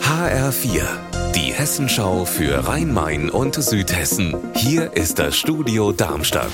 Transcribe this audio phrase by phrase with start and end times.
[0.00, 0.82] HR4,
[1.34, 4.36] die Hessenschau für Rhein-Main und Südhessen.
[4.54, 6.52] Hier ist das Studio Darmstadt.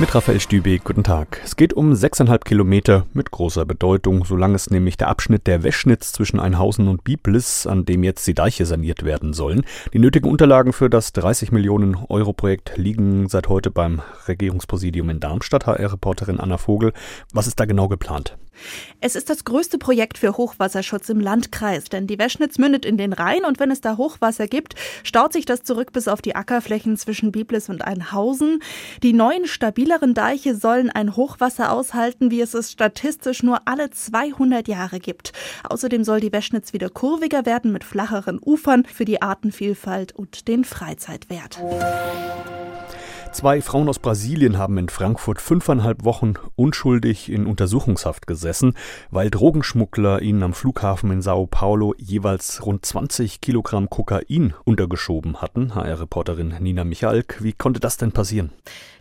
[0.00, 1.42] Mit Raphael Stübeck, guten Tag.
[1.44, 6.12] Es geht um sechseinhalb Kilometer mit großer Bedeutung, solange es nämlich der Abschnitt der Weschnitz
[6.12, 9.66] zwischen Einhausen und Biblis, an dem jetzt die Deiche saniert werden sollen.
[9.92, 15.20] Die nötigen Unterlagen für das 30 Millionen Euro Projekt liegen seit heute beim Regierungspräsidium in
[15.20, 15.66] Darmstadt.
[15.66, 16.94] HR-Reporterin Anna Vogel,
[17.34, 18.38] was ist da genau geplant?
[19.00, 23.12] Es ist das größte Projekt für Hochwasserschutz im Landkreis, denn die Weschnitz mündet in den
[23.12, 26.96] Rhein und wenn es da Hochwasser gibt, staut sich das zurück bis auf die Ackerflächen
[26.96, 28.60] zwischen Biblis und Einhausen.
[29.02, 34.68] Die neuen stabileren Deiche sollen ein Hochwasser aushalten, wie es es statistisch nur alle 200
[34.68, 35.32] Jahre gibt.
[35.68, 40.64] Außerdem soll die Weschnitz wieder kurviger werden mit flacheren Ufern für die Artenvielfalt und den
[40.64, 41.58] Freizeitwert.
[43.34, 48.74] Zwei Frauen aus Brasilien haben in Frankfurt fünfeinhalb Wochen unschuldig in Untersuchungshaft gesessen,
[49.10, 55.74] weil Drogenschmuggler ihnen am Flughafen in Sao Paulo jeweils rund 20 Kilogramm Kokain untergeschoben hatten.
[55.74, 58.52] HR-Reporterin Nina Michalk, wie konnte das denn passieren?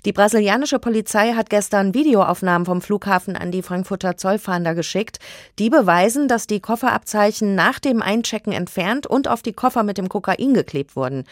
[0.04, 5.20] Die brasilianische Polizei hat gestern Videoaufnahmen vom Flughafen an die Frankfurter Zollfahnder geschickt.
[5.60, 10.10] Die beweisen, dass die Kofferabzeichen nach dem Einchecken entfernt und auf die Koffer mit dem
[10.10, 11.24] Kokain geklebt wurden.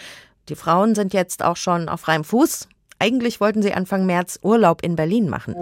[0.49, 2.67] Die Frauen sind jetzt auch schon auf freiem Fuß.
[3.01, 5.55] Eigentlich wollten sie Anfang März Urlaub in Berlin machen.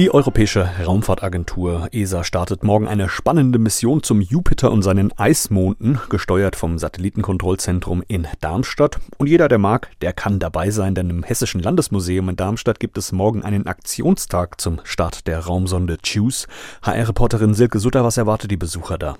[0.00, 6.56] Die Europäische Raumfahrtagentur ESA startet morgen eine spannende Mission zum Jupiter und seinen Eismonden, gesteuert
[6.56, 8.98] vom Satellitenkontrollzentrum in Darmstadt.
[9.18, 12.96] Und jeder, der mag, der kann dabei sein, denn im Hessischen Landesmuseum in Darmstadt gibt
[12.96, 16.46] es morgen einen Aktionstag zum Start der Raumsonde JUICE.
[16.80, 19.18] HR-Reporterin Silke Sutter, was erwartet die Besucher da?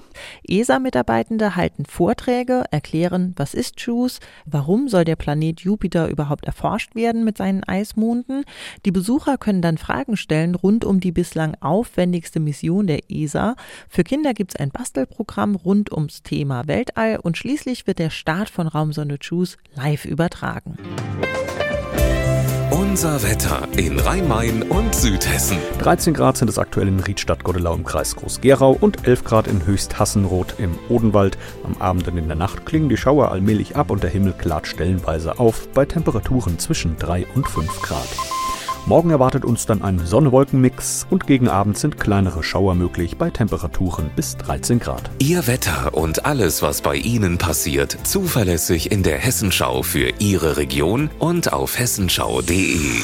[0.48, 7.22] ESA-Mitarbeitende halten Vorträge, erklären, was ist JUICE, warum soll der Planet Jupiter überhaupt erforscht werden
[7.22, 8.44] mit seinen Eismonden.
[8.86, 13.56] Die Besucher können dann Fragen stellen rund um die bislang aufwendigste Mission der ESA.
[13.88, 18.48] Für Kinder gibt es ein Bastelprogramm rund ums Thema Weltall und schließlich wird der Start
[18.48, 20.76] von Raumsonde JUICE live übertragen.
[22.70, 25.58] Unser Wetter in Rhein-Main und Südhessen.
[25.78, 30.56] 13 Grad sind es aktuell in Riedstadt-Godelau im Kreis Groß-Gerau und 11 Grad in Höchst-Hassenroth
[30.58, 31.38] im Odenwald.
[31.62, 34.66] Am Abend und in der Nacht klingen die Schauer allmählich ab und der Himmel klart
[34.66, 38.08] stellenweise auf bei Temperaturen zwischen 3 und 5 Grad.
[38.86, 44.10] Morgen erwartet uns dann ein Sonne-Wolken-Mix und gegen Abend sind kleinere Schauer möglich bei Temperaturen
[44.16, 45.10] bis 13 Grad.
[45.18, 51.10] Ihr Wetter und alles, was bei Ihnen passiert, zuverlässig in der Hessenschau für Ihre Region
[51.18, 53.02] und auf hessenschau.de.